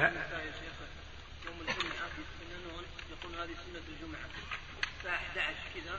يوم 0.00 1.56
الجمعة 1.60 2.08
يقول 3.10 3.32
هذه 3.40 3.54
سنة 3.66 3.82
الجمعة. 3.88 4.26
الساعة 4.98 5.14
11 5.14 5.54
كذا 5.74 5.94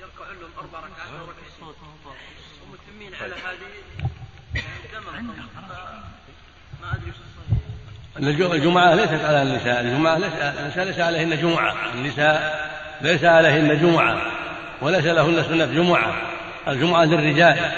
يركعون 0.00 0.36
لهم 0.40 0.50
أربع 0.58 0.78
ركعات 0.78 1.10
أو 1.20 1.26
ركعتين. 1.26 1.76
ومتمين 2.62 3.14
على 3.22 3.34
هذه؟ 3.34 3.72
زمن 4.92 5.26
ما 6.82 6.92
أدري 6.92 7.10
وش 7.10 7.16
الصحيح. 8.18 8.52
الجمعة 8.52 8.94
ليست 8.94 9.24
على 9.24 9.42
النساء، 9.42 9.80
الجمعة 9.80 10.18
ليس 10.18 10.32
النساء 10.32 10.84
ليس 10.84 10.98
عليهن 10.98 11.40
جمعة، 11.40 11.92
النساء 11.94 12.66
ليس 13.00 13.24
عليهن 13.24 13.80
جمعة 13.80 14.32
وليس 14.80 15.04
لهن 15.04 15.44
سنة 15.44 15.66
جمعة، 15.66 16.22
الجمعة 16.68 17.04
للرجال 17.04 17.72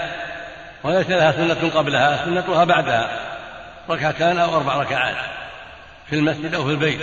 وليس 0.82 1.10
لها 1.10 1.32
سنة 1.32 1.70
قبلها، 1.70 2.24
سنتها 2.24 2.64
بعدها. 2.64 3.27
ركعتان 3.90 4.38
أو 4.38 4.56
أربع 4.56 4.76
ركعات 4.76 5.16
في 6.10 6.16
المسجد 6.16 6.54
أو 6.54 6.64
في 6.64 6.70
البيت. 6.70 7.00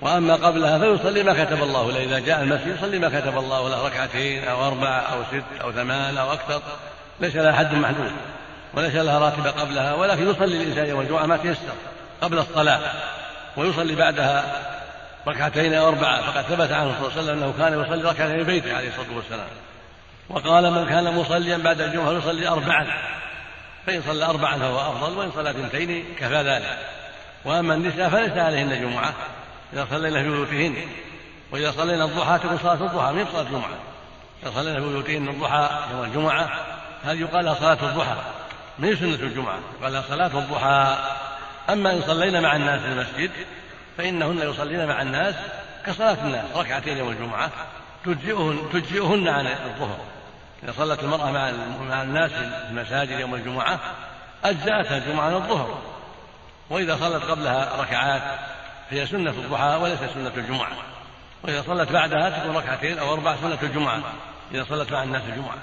وأما 0.00 0.34
قبلها 0.34 0.78
فيصلي 0.78 1.22
ما 1.22 1.44
كتب 1.44 1.62
الله 1.62 1.92
له 1.92 2.02
إذا 2.02 2.18
جاء 2.18 2.42
المسجد 2.42 2.76
يصلي 2.76 2.98
ما 2.98 3.20
كتب 3.20 3.38
الله 3.38 3.68
له 3.68 3.86
ركعتين 3.86 4.44
أو 4.44 4.66
أربع 4.66 5.02
أو 5.12 5.22
ست 5.24 5.62
أو 5.62 5.72
ثمان 5.72 6.18
أو 6.18 6.32
أكثر. 6.32 6.62
ليس 7.20 7.36
لها 7.36 7.52
حد 7.52 7.74
محدود 7.74 8.12
وليس 8.74 8.94
لها 8.94 9.18
راتبة 9.18 9.50
قبلها 9.50 9.94
ولكن 9.94 10.30
يصلي 10.30 10.56
الإنسان 10.62 10.86
يوم 10.86 11.00
الجمعة 11.00 11.26
ما 11.26 11.36
تيسر 11.36 11.72
قبل 12.22 12.38
الصلاة. 12.38 12.80
ويصلي 13.56 13.94
بعدها 13.94 14.44
ركعتين 15.28 15.74
أو 15.74 15.88
أربعة 15.88 16.32
فقد 16.32 16.42
ثبت 16.42 16.72
عنه 16.72 16.94
صلى 16.98 17.08
الله 17.08 17.12
عليه 17.12 17.22
وسلم 17.22 17.42
أنه 17.42 17.54
كان 17.58 17.82
يصلي 17.82 18.10
ركعتين 18.10 18.36
في 18.36 18.44
بيته 18.44 18.76
عليه 18.76 18.88
الصلاة 18.88 19.16
والسلام. 19.16 19.46
وقال 20.28 20.70
من 20.70 20.88
كان 20.88 21.14
مصليا 21.14 21.56
بعد 21.56 21.80
الجمعة 21.80 22.12
يصلي 22.12 22.48
أربعا. 22.48 22.86
فإن 23.86 24.02
صلى 24.02 24.24
أربعا 24.24 24.58
فهو 24.58 24.80
أفضل 24.80 25.18
وإن 25.18 25.32
صلى 25.32 25.50
اثنتين 25.50 26.04
كفى 26.18 26.42
ذلك. 26.42 26.78
وأما 27.44 27.74
النساء 27.74 28.08
فليس 28.08 28.32
عليهن 28.32 28.80
جمعة 28.80 29.14
إذا 29.72 29.86
صلينا 29.90 30.22
في 30.22 30.28
بيوتهن. 30.28 30.76
وإذا 31.52 31.70
صلينا 31.70 32.04
الضحى 32.04 32.38
تكون 32.38 32.58
صلاة 32.58 32.86
الضحى 32.86 33.12
من 33.12 33.26
صلاة 33.32 33.42
الجمعة؟ 33.42 33.78
إذا 34.42 34.50
صلينا 34.50 34.80
في 34.80 34.88
بيوتهن 34.88 35.28
الضحى 35.28 35.70
يوم 35.92 36.04
الجمعة 36.04 36.50
هذه 37.04 37.20
يقال 37.20 37.56
صلاة 37.56 37.78
الضحى؟ 37.82 38.16
من 38.78 38.96
سنة 38.96 39.14
الجمعة 39.14 39.58
يقال 39.80 40.04
صلاة 40.08 40.38
الضحى. 40.38 40.96
أما 41.70 41.92
إن 41.92 42.02
صلينا 42.02 42.40
مع 42.40 42.56
الناس 42.56 42.80
في 42.80 42.86
المسجد 42.86 43.30
فإنهن 43.98 44.50
يصلين 44.50 44.86
مع 44.86 45.02
الناس 45.02 45.34
كصلاة 45.86 46.16
الناس 46.24 46.44
ركعتين 46.56 46.98
يوم 46.98 47.10
الجمعة 47.10 47.50
تجزئهن, 48.04 48.58
تجزئهن 48.72 49.28
عن 49.28 49.46
الظهر. 49.46 49.98
إذا 50.64 50.72
صلت 50.72 51.00
المرأة 51.02 51.30
مع 51.30 51.50
مع 51.80 52.02
الناس 52.02 52.30
في 52.30 52.68
المساجد 52.70 53.20
يوم 53.20 53.34
الجمعة 53.34 53.80
أجزأتها 54.44 54.96
الجمعة 54.96 55.36
الظهر. 55.36 55.82
وإذا 56.70 56.96
صلت 56.96 57.22
قبلها 57.22 57.80
ركعات 57.80 58.22
فهي 58.90 59.06
سنة 59.06 59.30
الضحى 59.30 59.78
وليست 59.82 60.10
سنة 60.14 60.32
الجمعة. 60.36 60.72
وإذا 61.42 61.62
صلت 61.62 61.92
بعدها 61.92 62.30
تكون 62.30 62.56
ركعتين 62.56 62.98
أو 62.98 63.12
أربع 63.12 63.36
سنة 63.36 63.58
الجمعة 63.62 64.02
إذا 64.54 64.64
صلت 64.64 64.92
مع 64.92 65.02
الناس 65.02 65.22
الجمعة. 65.22 65.56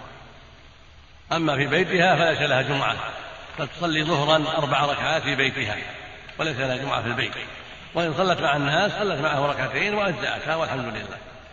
أما 1.32 1.56
في 1.56 1.68
بيتها 1.68 2.16
فليس 2.16 2.50
لها 2.50 2.62
جمعة. 2.62 2.96
قد 3.60 3.68
تصلي 3.68 4.04
ظهرا 4.04 4.44
أربع 4.58 4.86
ركعات 4.86 5.22
في 5.22 5.36
بيتها 5.36 5.76
وليس 6.40 6.58
لها 6.58 6.78
جمعة 6.78 7.02
في 7.02 7.08
البيت. 7.08 7.34
وإن 7.94 8.14
صلت 8.14 8.42
مع 8.42 8.56
الناس 8.56 8.92
صلت 8.92 9.22
معه 9.22 9.46
ركعتين 9.46 9.94
وأجزأتها 9.94 10.56
والحمد 10.56 10.86
لله. 10.86 11.18